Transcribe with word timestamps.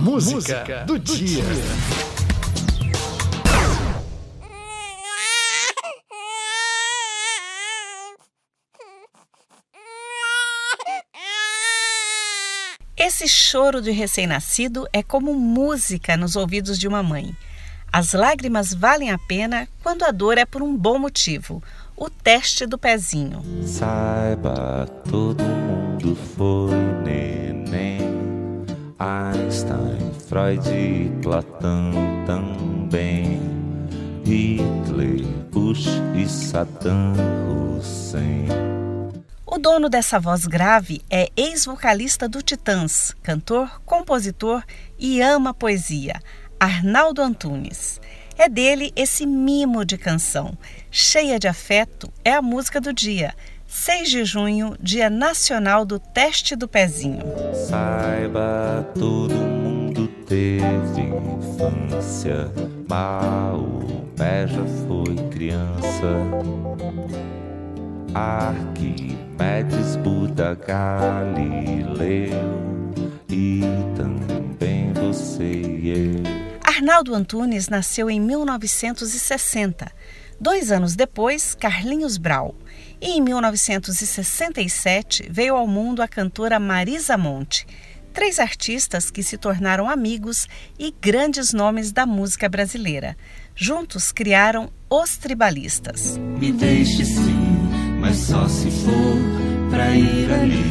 Música, 0.00 0.34
Música 0.34 0.84
do, 0.86 0.98
do, 0.98 1.14
dia. 1.14 1.44
Esse 12.96 13.28
choro 13.28 13.82
de 13.82 13.90
recém-nascido 13.90 14.88
é 14.90 15.02
como 15.02 15.34
música 15.34 16.16
nos 16.16 16.34
ouvidos 16.34 16.78
de 16.78 16.88
uma 16.88 17.02
mãe. 17.02 17.36
As 17.92 18.14
lágrimas 18.14 18.72
valem 18.72 19.10
a 19.10 19.18
pena 19.18 19.68
quando 19.82 20.04
a 20.04 20.10
dor 20.10 20.38
é 20.38 20.46
por 20.46 20.62
um 20.62 20.74
bom 20.74 20.98
motivo 20.98 21.62
o 21.94 22.08
teste 22.08 22.64
do 22.64 22.78
pezinho. 22.78 23.44
Saiba, 23.66 24.86
todo 25.10 25.44
mundo 25.44 26.16
foi 26.16 26.74
neném. 27.04 28.19
Einstein, 29.00 30.12
Freud 30.28 30.68
e 30.68 31.08
Platão 31.22 31.90
também. 32.26 33.40
Hitler, 34.26 35.26
Bush 35.50 35.86
e 36.14 36.28
Saddam 36.28 37.14
Hussein. 37.48 38.46
O 39.46 39.56
dono 39.56 39.88
dessa 39.88 40.20
voz 40.20 40.44
grave 40.44 41.00
é 41.08 41.30
ex-vocalista 41.34 42.28
do 42.28 42.42
Titãs, 42.42 43.16
cantor, 43.22 43.80
compositor 43.86 44.62
e 44.98 45.22
ama 45.22 45.54
poesia, 45.54 46.20
Arnaldo 46.60 47.22
Antunes. 47.22 47.98
É 48.36 48.50
dele 48.50 48.92
esse 48.94 49.24
mimo 49.24 49.82
de 49.82 49.96
canção, 49.96 50.56
cheia 50.90 51.38
de 51.38 51.48
afeto, 51.48 52.12
é 52.22 52.34
a 52.34 52.42
música 52.42 52.78
do 52.78 52.92
dia. 52.92 53.34
6 53.72 54.10
de 54.10 54.24
junho, 54.24 54.76
Dia 54.82 55.08
Nacional 55.08 55.84
do 55.84 56.00
Teste 56.00 56.56
do 56.56 56.66
Pezinho. 56.66 57.22
Saiba, 57.54 58.84
todo 58.98 59.32
mundo 59.32 60.08
teve 60.26 61.02
infância, 61.02 62.50
Maomé 62.88 64.48
já 64.48 64.64
foi 64.88 65.14
criança. 65.30 66.16
Arquimedes, 68.12 69.94
Buda, 70.02 70.58
Galileu 70.66 72.10
e 73.28 73.60
também 73.96 74.92
você 74.94 75.44
e 75.44 75.90
eu. 75.90 76.22
Arnaldo 76.64 77.14
Antunes 77.14 77.68
nasceu 77.68 78.10
em 78.10 78.20
1960. 78.20 79.92
Dois 80.40 80.72
anos 80.72 80.96
depois, 80.96 81.54
Carlinhos 81.54 82.16
Brau. 82.16 82.54
E 83.00 83.10
em 83.10 83.20
1967 83.20 85.28
veio 85.30 85.54
ao 85.54 85.66
mundo 85.66 86.00
a 86.00 86.08
cantora 86.08 86.58
Marisa 86.58 87.18
Monte. 87.18 87.66
Três 88.12 88.40
artistas 88.40 89.10
que 89.10 89.22
se 89.22 89.36
tornaram 89.36 89.88
amigos 89.88 90.48
e 90.78 90.92
grandes 91.00 91.52
nomes 91.52 91.92
da 91.92 92.06
música 92.06 92.48
brasileira. 92.48 93.16
Juntos 93.54 94.10
criaram 94.10 94.72
Os 94.88 95.16
Tribalistas. 95.16 96.16
Me 96.16 96.52
deixe 96.52 97.04
sim, 97.04 97.68
mas 98.00 98.16
só 98.16 98.48
se 98.48 98.70
for 98.70 99.70
pra 99.70 99.94
ir 99.94 100.32
ali 100.32 100.64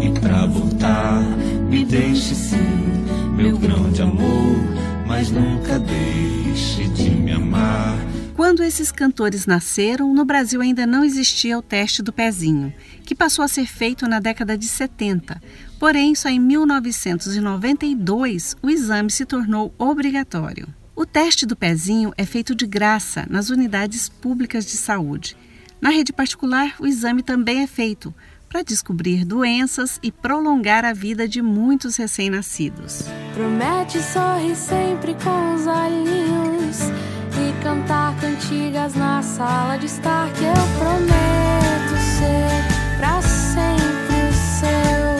e 0.00 0.20
pra 0.20 0.46
voltar. 0.46 1.20
Me 1.68 1.84
deixe 1.84 2.34
sim, 2.34 3.04
meu 3.36 3.58
grão 3.58 3.90
de 3.90 4.02
amor 4.02 4.82
mas 5.12 5.30
nunca 5.30 5.78
deixe 5.78 6.88
de 6.88 7.10
me 7.10 7.32
amar. 7.32 7.98
Quando 8.42 8.64
esses 8.64 8.90
cantores 8.90 9.46
nasceram, 9.46 10.12
no 10.12 10.24
Brasil 10.24 10.60
ainda 10.60 10.84
não 10.84 11.04
existia 11.04 11.56
o 11.56 11.62
teste 11.62 12.02
do 12.02 12.12
pezinho, 12.12 12.74
que 13.04 13.14
passou 13.14 13.44
a 13.44 13.48
ser 13.48 13.66
feito 13.66 14.08
na 14.08 14.18
década 14.18 14.58
de 14.58 14.66
70. 14.66 15.40
Porém, 15.78 16.12
só 16.16 16.28
em 16.28 16.40
1992 16.40 18.56
o 18.60 18.68
exame 18.68 19.12
se 19.12 19.24
tornou 19.24 19.72
obrigatório. 19.78 20.66
O 20.96 21.06
teste 21.06 21.46
do 21.46 21.54
pezinho 21.54 22.12
é 22.18 22.26
feito 22.26 22.52
de 22.52 22.66
graça 22.66 23.24
nas 23.30 23.48
unidades 23.48 24.08
públicas 24.08 24.66
de 24.66 24.76
saúde. 24.76 25.36
Na 25.80 25.90
rede 25.90 26.12
particular, 26.12 26.74
o 26.80 26.86
exame 26.88 27.22
também 27.22 27.62
é 27.62 27.66
feito, 27.68 28.12
para 28.48 28.64
descobrir 28.64 29.24
doenças 29.24 30.00
e 30.02 30.10
prolongar 30.10 30.84
a 30.84 30.92
vida 30.92 31.28
de 31.28 31.40
muitos 31.40 31.94
recém-nascidos. 31.94 33.04
Promete 33.34 34.02
sorrir 34.02 34.56
sempre 34.56 35.14
com 35.22 35.54
os 35.54 35.64
olhinhos 35.64 37.11
cantar 38.12 38.20
cantigas 38.20 38.94
na 38.94 39.22
sala 39.22 39.76
de 39.78 39.86
estar 39.86 40.32
que 40.32 40.44
eu 40.44 40.52
prometo 40.78 41.96
ser 42.18 42.98
para 42.98 43.22
sempre 43.22 44.16
o 44.28 44.32
seu 44.58 45.16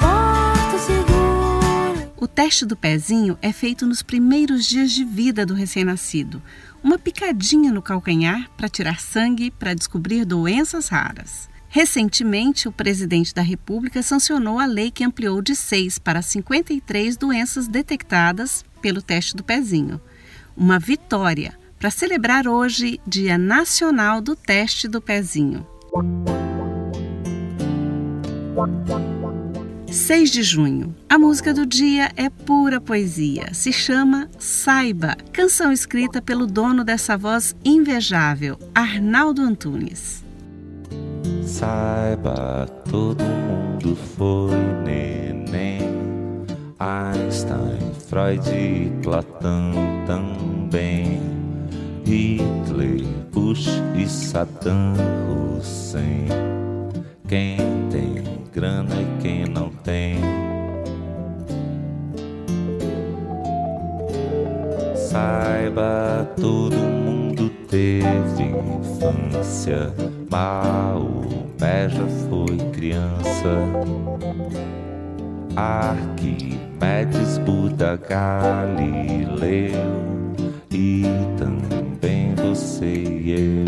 porto 0.00 0.78
seguro. 0.86 2.12
O 2.16 2.26
teste 2.26 2.64
do 2.64 2.76
pezinho 2.76 3.38
é 3.42 3.52
feito 3.52 3.86
nos 3.86 4.02
primeiros 4.02 4.66
dias 4.66 4.92
de 4.92 5.04
vida 5.04 5.44
do 5.44 5.54
recém-nascido. 5.54 6.42
Uma 6.82 6.98
picadinha 6.98 7.72
no 7.72 7.82
calcanhar 7.82 8.50
para 8.56 8.68
tirar 8.68 9.00
sangue 9.00 9.50
para 9.50 9.74
descobrir 9.74 10.24
doenças 10.24 10.88
raras. 10.88 11.48
Recentemente, 11.68 12.66
o 12.66 12.72
presidente 12.72 13.34
da 13.34 13.42
República 13.42 14.02
sancionou 14.02 14.58
a 14.58 14.64
lei 14.64 14.90
que 14.90 15.04
ampliou 15.04 15.42
de 15.42 15.54
6 15.54 15.98
para 15.98 16.22
53 16.22 17.16
doenças 17.16 17.68
detectadas 17.68 18.64
pelo 18.80 19.02
teste 19.02 19.36
do 19.36 19.44
pezinho. 19.44 20.00
Uma 20.58 20.80
vitória 20.80 21.54
para 21.78 21.88
celebrar 21.88 22.48
hoje 22.48 23.00
Dia 23.06 23.38
Nacional 23.38 24.20
do 24.20 24.34
Teste 24.34 24.88
do 24.88 25.00
Pezinho. 25.00 25.64
6 29.86 30.30
de 30.32 30.42
junho. 30.42 30.96
A 31.08 31.16
música 31.16 31.54
do 31.54 31.64
dia 31.64 32.10
é 32.16 32.28
pura 32.28 32.80
poesia. 32.80 33.54
Se 33.54 33.72
chama 33.72 34.28
Saiba, 34.36 35.16
canção 35.32 35.70
escrita 35.70 36.20
pelo 36.20 36.44
dono 36.44 36.82
dessa 36.82 37.16
voz 37.16 37.54
invejável, 37.64 38.58
Arnaldo 38.74 39.42
Antunes. 39.42 40.24
Saiba, 41.46 42.66
todo 42.90 43.22
mundo 43.22 43.94
foi 43.94 44.56
neném. 44.84 45.78
Einstein, 46.80 47.77
Freud 48.08 48.50
e 48.50 48.90
Platão 49.02 49.70
também. 50.06 51.20
Hitler, 52.06 53.04
Bush 53.30 53.68
e 53.94 54.08
Saddam 54.08 54.94
Hussein. 55.28 56.26
Quem 57.28 57.58
tem 57.90 58.24
grana 58.50 58.94
e 58.94 59.22
quem 59.22 59.44
não 59.44 59.68
tem. 59.68 60.16
Saiba, 64.96 66.26
todo 66.40 66.76
mundo 66.76 67.50
teve 67.68 68.42
infância. 68.42 69.92
Maomé 70.30 71.90
já 71.90 72.06
foi 72.26 72.56
criança. 72.72 74.08
Arquimedes, 75.58 77.36
Buda, 77.38 77.96
Galileu 78.08 79.72
e 80.70 81.02
também 81.36 82.32
você 82.36 82.86
e 82.86 83.32
eu. 83.32 83.64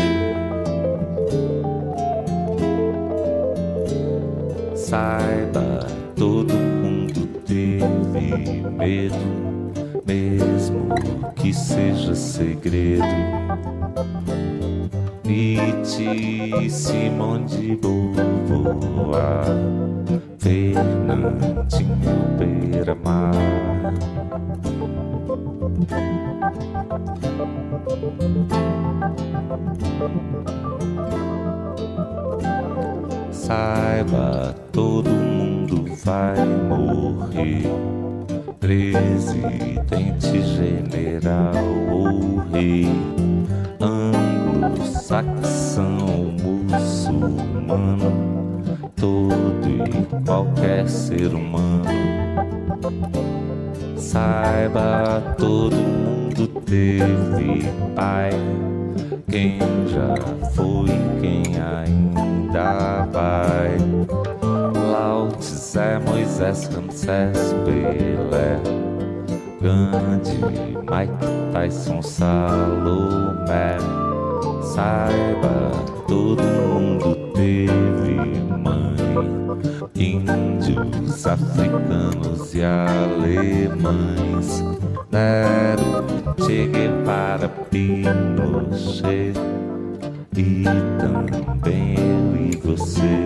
Saiba, 4.73 5.85
todo 6.15 6.53
mundo 6.53 7.27
teve 7.45 8.61
medo 8.69 9.41
mesmo 10.05 10.95
que 11.35 11.53
seja 11.53 12.15
segredo. 12.15 13.03
Nietzsche, 15.25 16.69
Simone 16.69 17.47
de 17.47 17.75
Beauvoir, 17.75 19.45
Fernandinho 20.41 22.17
Beira-Mar. 22.39 23.31
Saiba, 33.31 34.55
todo 34.71 35.11
mundo 35.11 35.85
vai 36.03 36.43
morrer 36.67 37.69
presidente 38.59 40.41
general 40.41 41.53
ou 41.91 42.39
rei 42.51 42.87
anglo-saxão 43.79 45.21
todo 49.61 49.67
e 49.67 50.25
qualquer 50.25 50.89
ser 50.89 51.33
humano 51.33 51.85
saiba 53.95 55.35
todo 55.37 55.75
mundo 55.75 56.47
teve 56.65 57.69
pai 57.95 58.31
quem 59.29 59.59
já 59.87 60.15
foi 60.53 60.89
quem 61.21 61.43
ainda 61.61 63.05
vai 63.11 63.77
Zé 65.71 65.99
Moisés, 65.99 66.65
Ramsés, 66.65 67.55
Pelé, 67.63 68.59
Gandhi, 69.61 70.37
Mike 70.79 71.53
Tyson, 71.53 72.01
Salomé. 72.01 73.77
Saiba, 74.61 75.71
todo 76.09 76.43
mundo 76.43 77.15
teve 77.33 78.17
mãe. 78.61 78.90
Índios, 80.01 81.27
africanos 81.27 82.55
e 82.55 82.63
alemães. 82.63 84.63
Nero, 85.11 86.03
Che 86.43 86.65
Guevara, 86.65 87.47
Pinochet 87.69 89.33
e 90.35 90.63
também 90.99 91.95
eu 91.99 92.35
e 92.35 92.57
você. 92.57 93.25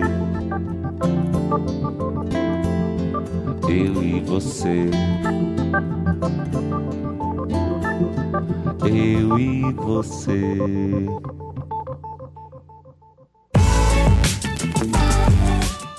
Eu 3.62 4.02
e 4.02 4.20
você. 4.20 4.90
Eu 8.84 9.38
e 9.38 9.72
você. 9.72 10.58